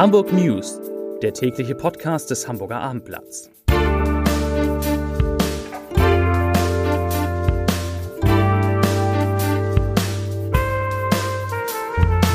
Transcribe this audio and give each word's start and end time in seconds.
Hamburg 0.00 0.32
News, 0.32 0.80
der 1.20 1.34
tägliche 1.34 1.74
Podcast 1.74 2.30
des 2.30 2.48
Hamburger 2.48 2.80
Abendblatts. 2.80 3.50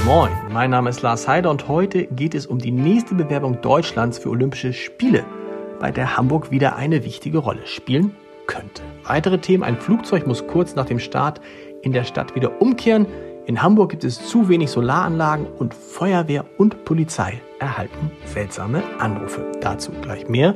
Moin, 0.05 0.29
mein 0.51 0.69
Name 0.69 0.91
ist 0.91 1.01
Lars 1.01 1.27
Heider 1.27 1.49
und 1.49 1.67
heute 1.67 2.05
geht 2.05 2.35
es 2.35 2.45
um 2.45 2.59
die 2.59 2.69
nächste 2.69 3.15
Bewerbung 3.15 3.59
Deutschlands 3.61 4.19
für 4.19 4.29
Olympische 4.29 4.71
Spiele, 4.71 5.25
bei 5.79 5.89
der 5.89 6.15
Hamburg 6.15 6.51
wieder 6.51 6.75
eine 6.75 7.03
wichtige 7.03 7.39
Rolle 7.39 7.65
spielen 7.65 8.15
könnte. 8.45 8.83
Weitere 9.05 9.39
Themen, 9.39 9.63
ein 9.63 9.77
Flugzeug 9.77 10.27
muss 10.27 10.45
kurz 10.45 10.75
nach 10.75 10.85
dem 10.85 10.99
Start 10.99 11.41
in 11.81 11.93
der 11.93 12.03
Stadt 12.03 12.35
wieder 12.35 12.61
umkehren. 12.61 13.07
In 13.47 13.61
Hamburg 13.61 13.91
gibt 13.91 14.03
es 14.03 14.27
zu 14.27 14.49
wenig 14.49 14.71
Solaranlagen 14.71 15.45
und 15.45 15.75
Feuerwehr 15.75 16.45
und 16.57 16.83
Polizei 16.83 17.41
erhalten 17.59 18.11
seltsame 18.25 18.81
Anrufe. 18.99 19.51
Dazu 19.61 19.91
gleich 20.01 20.27
mehr. 20.27 20.55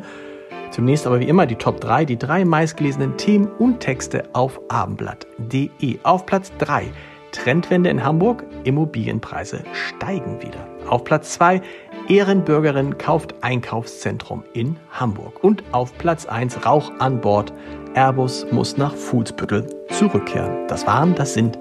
Zunächst 0.71 1.05
aber 1.05 1.19
wie 1.19 1.27
immer 1.27 1.45
die 1.45 1.55
Top 1.55 1.79
3, 1.81 2.05
die 2.05 2.17
drei 2.17 2.45
meistgelesenen 2.45 3.15
Themen 3.17 3.47
und 3.47 3.79
Texte 3.79 4.23
auf 4.33 4.59
abendblatt.de. 4.69 5.99
Auf 6.01 6.25
Platz 6.25 6.51
3 6.57 6.91
Trendwende 7.31 7.91
in 7.91 8.03
Hamburg, 8.03 8.43
Immobilienpreise 8.63 9.63
steigen 9.71 10.41
wieder. 10.41 10.67
Auf 10.87 11.03
Platz 11.03 11.33
2 11.33 11.61
Ehrenbürgerin 12.07 12.97
kauft 12.97 13.35
Einkaufszentrum 13.41 14.43
in 14.53 14.77
Hamburg. 14.91 15.43
Und 15.43 15.63
auf 15.71 15.95
Platz 15.99 16.25
1 16.25 16.65
Rauch 16.65 16.91
an 16.97 17.21
Bord, 17.21 17.53
Airbus 17.93 18.47
muss 18.51 18.77
nach 18.77 18.95
Fuhlsbüttel 18.95 19.67
zurückkehren. 19.91 20.67
Das 20.67 20.87
waren, 20.87 21.13
das 21.13 21.35
sind 21.35 21.59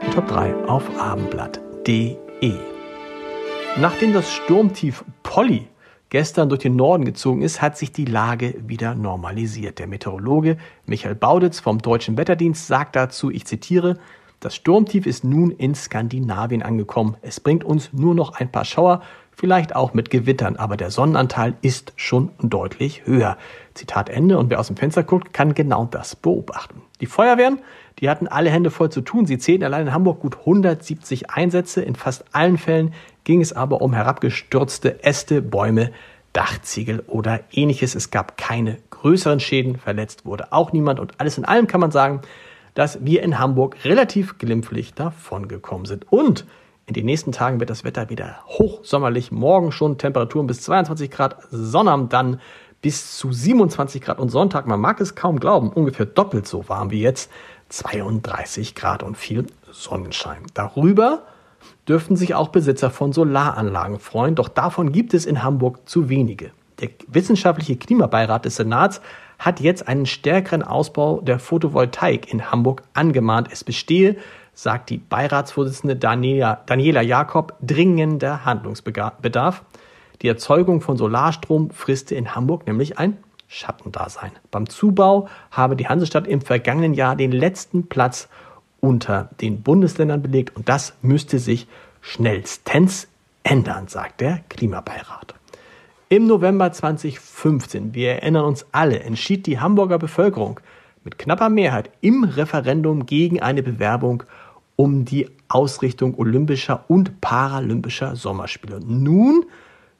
Top 0.00 0.26
3 0.28 0.54
auf 0.66 0.82
abendblatt.de. 1.00 2.54
Nachdem 3.76 4.12
das 4.12 4.32
Sturmtief 4.32 5.04
Polly 5.22 5.68
gestern 6.10 6.48
durch 6.48 6.62
den 6.62 6.76
Norden 6.76 7.04
gezogen 7.04 7.42
ist, 7.42 7.62
hat 7.62 7.76
sich 7.76 7.92
die 7.92 8.04
Lage 8.04 8.54
wieder 8.66 8.94
normalisiert. 8.94 9.78
Der 9.78 9.86
Meteorologe 9.86 10.56
Michael 10.86 11.14
Bauditz 11.14 11.60
vom 11.60 11.78
Deutschen 11.78 12.16
Wetterdienst 12.16 12.66
sagt 12.66 12.96
dazu, 12.96 13.30
ich 13.30 13.44
zitiere, 13.46 13.96
das 14.40 14.56
Sturmtief 14.56 15.06
ist 15.06 15.24
nun 15.24 15.50
in 15.52 15.74
Skandinavien 15.74 16.62
angekommen. 16.62 17.16
Es 17.22 17.40
bringt 17.40 17.64
uns 17.64 17.92
nur 17.92 18.14
noch 18.14 18.34
ein 18.34 18.50
paar 18.50 18.64
Schauer, 18.64 19.00
vielleicht 19.30 19.74
auch 19.74 19.94
mit 19.94 20.10
Gewittern, 20.10 20.56
aber 20.56 20.76
der 20.76 20.90
Sonnenanteil 20.90 21.54
ist 21.62 21.92
schon 21.96 22.30
deutlich 22.40 23.06
höher. 23.06 23.36
Zitat 23.74 24.08
Ende. 24.08 24.38
Und 24.38 24.50
wer 24.50 24.60
aus 24.60 24.66
dem 24.66 24.76
Fenster 24.76 25.02
guckt, 25.02 25.32
kann 25.32 25.54
genau 25.54 25.86
das 25.86 26.14
beobachten. 26.14 26.82
Die 27.04 27.10
Feuerwehren, 27.10 27.60
die 27.98 28.08
hatten 28.08 28.28
alle 28.28 28.48
Hände 28.48 28.70
voll 28.70 28.88
zu 28.88 29.02
tun. 29.02 29.26
Sie 29.26 29.36
zählten 29.36 29.62
allein 29.62 29.88
in 29.88 29.92
Hamburg 29.92 30.20
gut 30.20 30.38
170 30.38 31.28
Einsätze. 31.28 31.82
In 31.82 31.96
fast 31.96 32.24
allen 32.32 32.56
Fällen 32.56 32.94
ging 33.24 33.42
es 33.42 33.52
aber 33.52 33.82
um 33.82 33.92
herabgestürzte 33.92 35.04
Äste, 35.04 35.42
Bäume, 35.42 35.90
Dachziegel 36.32 37.00
oder 37.06 37.40
ähnliches. 37.52 37.94
Es 37.94 38.10
gab 38.10 38.38
keine 38.38 38.78
größeren 38.88 39.38
Schäden, 39.38 39.76
verletzt 39.76 40.24
wurde 40.24 40.50
auch 40.54 40.72
niemand. 40.72 40.98
Und 40.98 41.20
alles 41.20 41.36
in 41.36 41.44
allem 41.44 41.66
kann 41.66 41.82
man 41.82 41.90
sagen, 41.90 42.22
dass 42.72 43.04
wir 43.04 43.22
in 43.22 43.38
Hamburg 43.38 43.76
relativ 43.84 44.38
glimpflich 44.38 44.94
davongekommen 44.94 45.84
sind. 45.84 46.10
Und 46.10 46.46
in 46.86 46.94
den 46.94 47.04
nächsten 47.04 47.32
Tagen 47.32 47.60
wird 47.60 47.68
das 47.68 47.84
Wetter 47.84 48.08
wieder 48.08 48.38
hochsommerlich. 48.46 49.30
Morgen 49.30 49.72
schon 49.72 49.98
Temperaturen 49.98 50.46
bis 50.46 50.62
22 50.62 51.10
Grad, 51.10 51.36
Sonnabend 51.50 52.14
dann 52.14 52.40
bis 52.84 53.16
zu 53.16 53.32
27 53.32 54.02
Grad 54.02 54.18
und 54.18 54.28
Sonntag, 54.28 54.66
man 54.66 54.78
mag 54.78 55.00
es 55.00 55.14
kaum 55.14 55.40
glauben, 55.40 55.70
ungefähr 55.70 56.04
doppelt 56.04 56.46
so 56.46 56.68
warm 56.68 56.90
wie 56.90 57.00
jetzt, 57.00 57.32
32 57.70 58.74
Grad 58.74 59.02
und 59.02 59.16
viel 59.16 59.46
Sonnenschein. 59.72 60.42
Darüber 60.52 61.22
dürften 61.88 62.14
sich 62.14 62.34
auch 62.34 62.48
Besitzer 62.48 62.90
von 62.90 63.14
Solaranlagen 63.14 64.00
freuen, 64.00 64.34
doch 64.34 64.50
davon 64.50 64.92
gibt 64.92 65.14
es 65.14 65.24
in 65.24 65.42
Hamburg 65.42 65.88
zu 65.88 66.10
wenige. 66.10 66.50
Der 66.78 66.90
wissenschaftliche 67.08 67.76
Klimabeirat 67.76 68.44
des 68.44 68.56
Senats 68.56 69.00
hat 69.38 69.60
jetzt 69.60 69.88
einen 69.88 70.04
stärkeren 70.04 70.62
Ausbau 70.62 71.22
der 71.22 71.38
Photovoltaik 71.38 72.30
in 72.30 72.50
Hamburg 72.50 72.82
angemahnt. 72.92 73.48
Es 73.50 73.64
bestehe, 73.64 74.16
sagt 74.52 74.90
die 74.90 74.98
Beiratsvorsitzende 74.98 75.96
Daniela, 75.96 76.60
Daniela 76.66 77.00
Jakob, 77.00 77.54
dringender 77.62 78.44
Handlungsbedarf. 78.44 79.62
Die 80.22 80.28
Erzeugung 80.28 80.80
von 80.80 80.96
Solarstrom 80.96 81.70
friste 81.70 82.14
in 82.14 82.34
Hamburg 82.34 82.66
nämlich 82.66 82.98
ein 82.98 83.18
Schattendasein. 83.48 84.32
Beim 84.50 84.68
Zubau 84.68 85.28
habe 85.50 85.76
die 85.76 85.88
Hansestadt 85.88 86.26
im 86.26 86.40
vergangenen 86.40 86.94
Jahr 86.94 87.16
den 87.16 87.32
letzten 87.32 87.88
Platz 87.88 88.28
unter 88.80 89.30
den 89.40 89.62
Bundesländern 89.62 90.22
belegt 90.22 90.56
und 90.56 90.68
das 90.68 90.94
müsste 91.02 91.38
sich 91.38 91.66
schnellstens 92.00 93.08
ändern, 93.42 93.88
sagt 93.88 94.20
der 94.20 94.40
Klimabeirat. 94.48 95.34
Im 96.08 96.26
November 96.26 96.70
2015, 96.70 97.94
wir 97.94 98.12
erinnern 98.12 98.44
uns 98.44 98.66
alle, 98.72 99.00
entschied 99.00 99.46
die 99.46 99.58
Hamburger 99.58 99.98
Bevölkerung 99.98 100.60
mit 101.02 101.18
knapper 101.18 101.48
Mehrheit 101.48 101.90
im 102.00 102.24
Referendum 102.24 103.06
gegen 103.06 103.40
eine 103.40 103.62
Bewerbung 103.62 104.22
um 104.76 105.04
die 105.04 105.28
Ausrichtung 105.48 106.18
olympischer 106.18 106.84
und 106.88 107.20
paralympischer 107.20 108.16
Sommerspiele. 108.16 108.80
Nun 108.84 109.46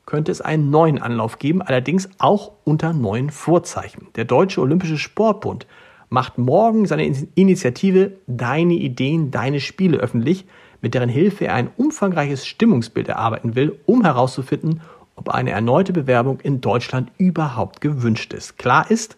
könnte 0.06 0.32
es 0.32 0.40
einen 0.40 0.70
neuen 0.70 1.00
Anlauf 1.00 1.38
geben, 1.38 1.62
allerdings 1.62 2.08
auch 2.18 2.52
unter 2.64 2.92
neuen 2.92 3.30
Vorzeichen. 3.30 4.08
Der 4.16 4.24
Deutsche 4.24 4.60
Olympische 4.60 4.98
Sportbund 4.98 5.66
macht 6.08 6.38
morgen 6.38 6.86
seine 6.86 7.06
Initiative 7.34 8.12
Deine 8.26 8.74
Ideen, 8.74 9.30
deine 9.30 9.60
Spiele 9.60 9.98
öffentlich, 9.98 10.46
mit 10.80 10.94
deren 10.94 11.08
Hilfe 11.08 11.46
er 11.46 11.54
ein 11.54 11.70
umfangreiches 11.76 12.46
Stimmungsbild 12.46 13.08
erarbeiten 13.08 13.54
will, 13.54 13.78
um 13.86 14.02
herauszufinden, 14.02 14.82
ob 15.16 15.30
eine 15.30 15.50
erneute 15.50 15.92
Bewerbung 15.92 16.40
in 16.40 16.60
Deutschland 16.60 17.10
überhaupt 17.18 17.80
gewünscht 17.80 18.34
ist. 18.34 18.58
Klar 18.58 18.90
ist, 18.90 19.16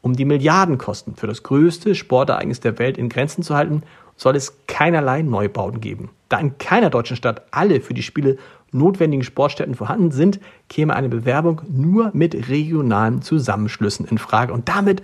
um 0.00 0.14
die 0.14 0.24
Milliardenkosten 0.24 1.16
für 1.16 1.26
das 1.26 1.42
größte 1.42 1.94
Sportereignis 1.94 2.60
der 2.60 2.78
Welt 2.78 2.98
in 2.98 3.08
Grenzen 3.08 3.42
zu 3.42 3.54
halten, 3.54 3.82
soll 4.18 4.36
es 4.36 4.58
keinerlei 4.66 5.22
Neubauten 5.22 5.80
geben. 5.80 6.10
Da 6.28 6.38
in 6.38 6.58
keiner 6.58 6.90
deutschen 6.90 7.16
Stadt 7.16 7.42
alle 7.50 7.80
für 7.80 7.94
die 7.94 8.02
Spiele 8.02 8.36
notwendigen 8.70 9.24
Sportstätten 9.24 9.74
vorhanden 9.74 10.10
sind, 10.10 10.40
käme 10.68 10.94
eine 10.94 11.08
Bewerbung 11.08 11.62
nur 11.70 12.10
mit 12.12 12.50
regionalen 12.50 13.22
Zusammenschlüssen 13.22 14.06
in 14.06 14.18
Frage. 14.18 14.52
Und 14.52 14.68
damit 14.68 15.02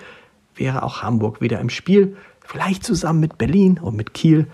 wäre 0.55 0.83
auch 0.83 1.03
Hamburg 1.03 1.41
wieder 1.41 1.61
im 1.61 1.71
Spiel, 1.71 2.17
vielleicht 2.45 2.85
zusammen 2.85 3.21
mit 3.21 3.39
Berlin 3.39 3.81
und 3.81 3.97
mit 3.97 4.13
Kiel. 4.13 4.49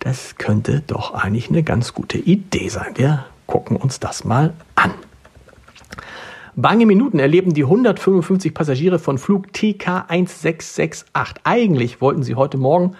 Das 0.00 0.36
könnte 0.36 0.82
doch 0.86 1.14
eigentlich 1.14 1.48
eine 1.48 1.62
ganz 1.62 1.94
gute 1.94 2.18
Idee 2.18 2.68
sein. 2.68 2.92
Wir 2.96 3.24
gucken 3.46 3.76
uns 3.76 4.00
das 4.00 4.24
mal 4.24 4.52
an. 4.74 4.92
Bange 6.56 6.84
Minuten 6.84 7.18
erleben 7.18 7.54
die 7.54 7.62
155 7.62 8.52
Passagiere 8.52 8.98
von 8.98 9.18
Flug 9.18 9.52
TK 9.52 10.04
1668. 10.08 11.06
Eigentlich 11.44 12.00
wollten 12.00 12.22
sie 12.22 12.34
heute 12.34 12.58
Morgen 12.58 12.96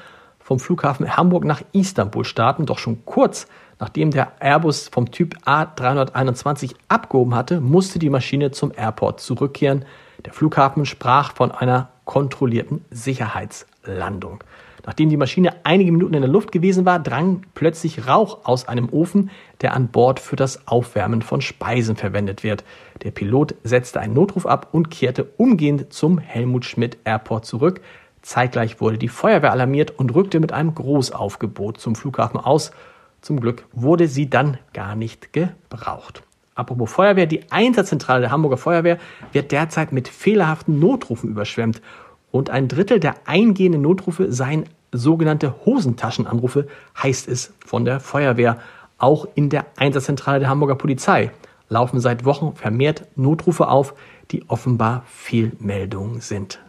vom 0.51 0.59
Flughafen 0.59 1.17
Hamburg 1.17 1.45
nach 1.45 1.63
Istanbul 1.71 2.25
starten, 2.25 2.67
doch 2.67 2.81
schon 2.81 3.05
kurz 3.05 3.47
nachdem 3.79 4.11
der 4.11 4.33
Airbus 4.41 4.89
vom 4.89 5.13
Typ 5.13 5.37
A321 5.47 6.75
abgehoben 6.89 7.37
hatte, 7.37 7.61
musste 7.61 8.01
die 8.01 8.11
Maschine 8.11 8.51
zum 8.51 8.73
Airport 8.77 9.21
zurückkehren. 9.21 9.85
Der 10.25 10.33
Flughafen 10.33 10.87
sprach 10.87 11.37
von 11.37 11.53
einer 11.53 11.91
kontrollierten 12.05 12.85
Sicherheitslandung. 12.91 14.43
Nachdem 14.85 15.09
die 15.09 15.17
Maschine 15.17 15.55
einige 15.63 15.93
Minuten 15.93 16.15
in 16.15 16.23
der 16.23 16.31
Luft 16.31 16.51
gewesen 16.51 16.85
war, 16.85 16.99
drang 16.99 17.43
plötzlich 17.55 18.09
Rauch 18.09 18.41
aus 18.43 18.67
einem 18.67 18.89
Ofen, 18.89 19.31
der 19.61 19.75
an 19.75 19.87
Bord 19.87 20.19
für 20.19 20.35
das 20.35 20.67
Aufwärmen 20.67 21.23
von 21.23 21.43
Speisen 21.43 21.95
verwendet 21.95 22.43
wird. 22.43 22.65
Der 23.05 23.13
Pilot 23.13 23.55
setzte 23.63 24.01
einen 24.01 24.15
Notruf 24.15 24.47
ab 24.47 24.71
und 24.73 24.91
kehrte 24.91 25.29
umgehend 25.37 25.93
zum 25.93 26.19
Helmut 26.19 26.65
Schmidt 26.65 26.99
Airport 27.05 27.47
zurück. 27.47 27.83
Zeitgleich 28.23 28.81
wurde 28.81 28.99
die 28.99 29.09
Feuerwehr 29.09 29.53
alarmiert 29.53 29.93
und 29.99 30.15
rückte 30.15 30.41
mit 30.41 30.53
einem 30.53 30.75
Großaufgebot 30.75 31.79
zum 31.79 31.95
Flughafen 31.95 32.39
aus. 32.39 32.71
Zum 33.21 33.41
Glück 33.41 33.65
wurde 33.73 34.09
sie 34.09 34.29
dann 34.29 34.59
gar 34.73 34.95
nicht 34.95 35.33
gebraucht. 35.33 36.23
Apropos 36.55 36.93
Feuerwehr, 36.93 37.27
die 37.27 37.51
Einsatzzentrale 37.51 38.21
der 38.21 38.31
Hamburger 38.31 38.59
Feuerwehr 38.59 38.99
wird 39.33 39.53
derzeit 39.53 39.93
mit 39.93 40.09
fehlerhaften 40.09 40.79
Notrufen 40.79 41.31
überschwemmt. 41.31 41.81
Und 42.31 42.51
ein 42.51 42.69
Drittel 42.69 43.01
der 43.01 43.15
eingehenden 43.25 43.83
Notrufe 43.83 44.33
seien 44.33 44.65
sogenannte 44.93 45.55
Hosentaschenanrufe, 45.65 46.67
heißt 47.03 47.29
es 47.29 47.55
von 47.65 47.85
der 47.85 48.01
Feuerwehr. 48.01 48.59
Auch 48.99 49.27
in 49.35 49.49
der 49.49 49.67
Einsatzzentrale 49.77 50.41
der 50.41 50.49
Hamburger 50.51 50.75
Polizei 50.75 51.31
laufen 51.69 52.01
seit 52.01 52.25
Wochen 52.25 52.55
vermehrt 52.55 53.07
Notrufe 53.17 53.69
auf, 53.69 53.95
die 54.31 54.49
offenbar 54.49 55.05
Fehlmeldungen 55.07 56.21
sind. 56.21 56.61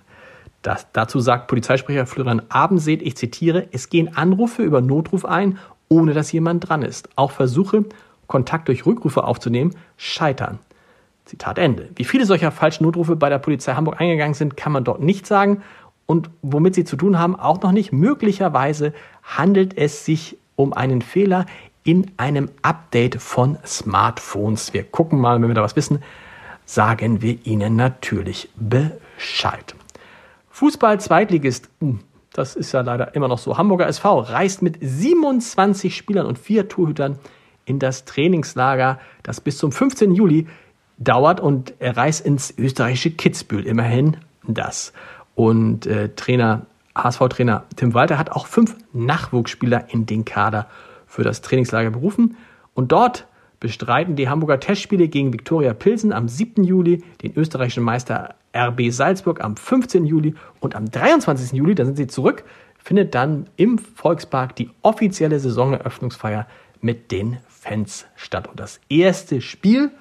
Das, 0.62 0.88
dazu 0.94 1.20
sagt 1.20 1.48
Polizeisprecher 1.48 2.06
Florian 2.06 2.44
Abenseet, 2.50 3.02
ich 3.02 3.18
zitiere, 3.18 3.68
es 3.72 3.90
gehen 3.90 4.16
Anrufe 4.16 4.62
über 4.62 4.82
Notruf 4.82 5.26
ein, 5.26 5.58
ohne 5.90 6.14
dass 6.14 6.32
jemand 6.32 6.70
dran 6.70 6.84
ist. 6.84 7.10
Auch 7.16 7.32
Versuche, 7.32 7.86
Kontakt 8.28 8.68
durch 8.68 8.86
Rückrufe 8.86 9.24
aufzunehmen, 9.24 9.76
scheitern. 9.98 10.60
Zitat 11.26 11.58
Ende. 11.58 11.90
Wie 11.96 12.04
viele 12.04 12.26
solcher 12.26 12.52
falschen 12.52 12.84
Notrufe 12.84 13.16
bei 13.16 13.30
der 13.30 13.40
Polizei 13.40 13.74
Hamburg 13.74 14.00
eingegangen 14.00 14.34
sind, 14.34 14.58
kann 14.58 14.72
man 14.72 14.84
dort 14.84 15.02
nicht 15.02 15.26
sagen. 15.26 15.64
Und 16.06 16.30
womit 16.42 16.76
sie 16.76 16.84
zu 16.84 16.96
tun 16.96 17.18
haben, 17.18 17.36
auch 17.36 17.62
noch 17.62 17.72
nicht. 17.72 17.92
Möglicherweise 17.92 18.94
handelt 19.24 19.78
es 19.78 20.06
sich 20.06 20.38
um 20.56 20.74
einen 20.74 21.02
Fehler 21.02 21.46
in 21.84 22.12
einem 22.18 22.50
Update 22.62 23.22
von 23.22 23.58
Smartphones. 23.66 24.74
Wir 24.74 24.84
gucken 24.84 25.20
mal, 25.20 25.42
wenn 25.42 25.48
wir 25.48 25.56
da 25.56 25.64
was 25.64 25.76
wissen, 25.76 26.00
sagen 26.66 27.22
wir 27.22 27.46
Ihnen 27.46 27.76
natürlich 27.76 28.50
Bescheid. 28.56 29.76
Fußball-Zweitligist, 30.52 31.70
hm, 31.80 32.00
das 32.34 32.56
ist 32.56 32.72
ja 32.72 32.82
leider 32.82 33.16
immer 33.16 33.28
noch 33.28 33.38
so. 33.38 33.58
Hamburger 33.58 33.88
SV 33.88 34.20
reist 34.20 34.62
mit 34.62 34.78
27 34.80 35.96
Spielern 35.96 36.26
und 36.26 36.40
vier 36.40 36.70
Torhütern 36.70 37.20
in 37.66 37.80
das 37.80 38.06
Trainingslager, 38.06 39.00
das 39.24 39.42
bis 39.42 39.58
zum 39.58 39.72
15. 39.72 40.14
Juli 40.14 40.48
dauert 40.98 41.40
und 41.40 41.74
er 41.80 41.98
reist 41.98 42.26
ins 42.26 42.54
österreichische 42.58 43.12
Kitzbühel. 43.12 43.66
Immerhin 43.66 44.18
das. 44.48 44.94
Und 45.36 45.86
äh, 45.86 46.10
Trainer, 46.16 46.66
HSV-Trainer 46.96 47.64
Tim 47.76 47.94
Walter 47.94 48.18
hat 48.18 48.32
auch 48.32 48.48
fünf 48.48 48.76
Nachwuchsspieler 48.94 49.86
in 49.90 50.06
den 50.06 50.26
Kader 50.26 50.68
für 51.08 51.24
das 51.24 51.42
Trainingslager 51.42 51.92
berufen. 51.92 52.38
Und 52.74 52.92
dort 52.92 53.28
bestreiten 53.60 54.16
die 54.16 54.30
Hamburger 54.30 54.60
Testspiele 54.60 55.08
gegen 55.08 55.34
Viktoria 55.34 55.74
Pilsen 55.74 56.14
am 56.14 56.28
7. 56.28 56.64
Juli, 56.64 57.04
den 57.22 57.36
österreichischen 57.36 57.84
Meister 57.84 58.36
RB 58.56 58.92
Salzburg 58.92 59.44
am 59.44 59.56
15. 59.56 60.06
Juli 60.06 60.36
und 60.60 60.76
am 60.76 60.90
23. 60.90 61.54
Juli, 61.54 61.76
da 61.76 61.86
sind 61.86 61.98
sie 61.98 62.08
zurück, 62.08 62.44
findet 62.78 63.16
dann 63.16 63.48
im 63.58 63.78
Volkspark 63.78 64.56
die 64.56 64.70
offizielle 64.82 65.40
Saisoneröffnungsfeier 65.40 66.48
mit 66.82 67.12
den 67.12 67.38
Fans 67.48 68.06
statt. 68.16 68.48
Und 68.48 68.60
das 68.60 68.80
erste 68.90 69.42
Spiel 69.42 69.92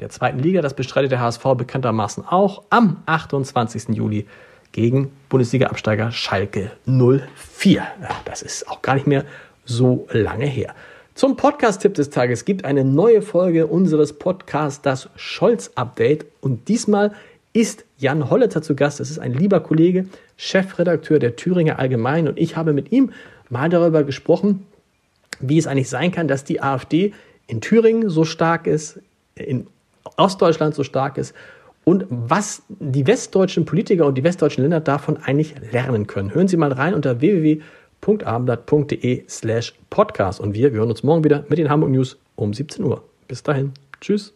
der 0.00 0.10
zweiten 0.10 0.38
Liga, 0.38 0.60
das 0.60 0.74
bestreitet 0.74 1.10
der 1.10 1.20
HSV 1.20 1.42
bekanntermaßen 1.56 2.26
auch 2.26 2.62
am 2.68 3.02
28. 3.06 3.88
Juli 3.96 4.26
gegen 4.72 5.10
Bundesliga-Absteiger 5.30 6.12
Schalke 6.12 6.72
04. 6.84 7.86
Ja, 8.02 8.08
das 8.26 8.42
ist 8.42 8.68
auch 8.68 8.82
gar 8.82 8.94
nicht 8.94 9.06
mehr 9.06 9.24
so 9.64 10.06
lange 10.10 10.44
her. 10.44 10.74
Zum 11.14 11.36
Podcast-Tipp 11.36 11.94
des 11.94 12.10
Tages 12.10 12.44
gibt 12.44 12.66
eine 12.66 12.84
neue 12.84 13.22
Folge 13.22 13.68
unseres 13.68 14.12
Podcasts, 14.12 14.82
das 14.82 15.08
Scholz-Update. 15.16 16.26
Und 16.42 16.68
diesmal 16.68 17.12
ist 17.56 17.86
Jan 17.96 18.28
Holleter 18.28 18.60
zu 18.60 18.76
Gast. 18.76 19.00
Das 19.00 19.10
ist 19.10 19.18
ein 19.18 19.32
lieber 19.32 19.60
Kollege, 19.60 20.04
Chefredakteur 20.36 21.18
der 21.18 21.36
Thüringer 21.36 21.78
Allgemein. 21.78 22.28
Und 22.28 22.38
ich 22.38 22.54
habe 22.54 22.74
mit 22.74 22.92
ihm 22.92 23.12
mal 23.48 23.70
darüber 23.70 24.04
gesprochen, 24.04 24.66
wie 25.40 25.56
es 25.56 25.66
eigentlich 25.66 25.88
sein 25.88 26.12
kann, 26.12 26.28
dass 26.28 26.44
die 26.44 26.62
AfD 26.62 27.14
in 27.46 27.62
Thüringen 27.62 28.10
so 28.10 28.26
stark 28.26 28.66
ist, 28.66 29.00
in 29.36 29.68
Ostdeutschland 30.18 30.74
so 30.74 30.84
stark 30.84 31.16
ist 31.16 31.34
und 31.84 32.04
was 32.10 32.62
die 32.68 33.06
westdeutschen 33.06 33.64
Politiker 33.64 34.04
und 34.04 34.18
die 34.18 34.24
westdeutschen 34.24 34.62
Länder 34.62 34.80
davon 34.80 35.16
eigentlich 35.16 35.54
lernen 35.72 36.06
können. 36.06 36.34
Hören 36.34 36.48
Sie 36.48 36.58
mal 36.58 36.72
rein 36.72 36.92
unter 36.92 37.22
www.abendblatt.de 37.22 39.24
slash 39.28 39.72
podcast 39.88 40.40
und 40.40 40.52
wir, 40.52 40.72
wir 40.72 40.80
hören 40.80 40.90
uns 40.90 41.02
morgen 41.02 41.24
wieder 41.24 41.46
mit 41.48 41.58
den 41.58 41.70
Hamburg 41.70 41.90
News 41.90 42.18
um 42.34 42.52
17 42.52 42.84
Uhr. 42.84 43.02
Bis 43.28 43.42
dahin. 43.42 43.72
Tschüss. 44.00 44.35